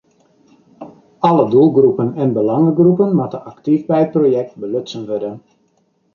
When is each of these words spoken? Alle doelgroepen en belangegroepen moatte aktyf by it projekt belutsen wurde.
Alle 1.19 1.45
doelgroepen 1.49 2.09
en 2.23 2.33
belangegroepen 2.39 3.15
moatte 3.19 3.43
aktyf 3.53 3.81
by 3.89 4.01
it 4.07 4.13
projekt 4.17 4.53
belutsen 4.65 5.01
wurde. 5.09 5.31